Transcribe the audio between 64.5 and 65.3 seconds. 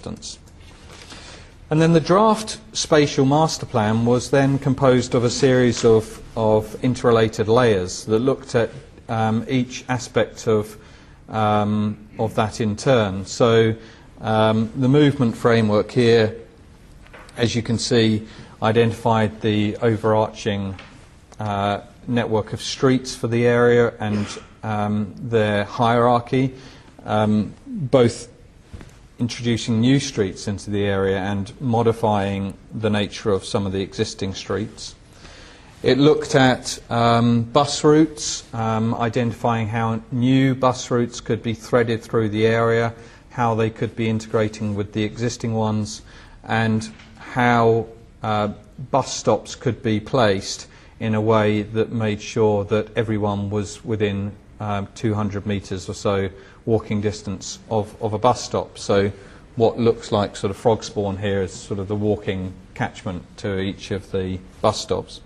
bus stops.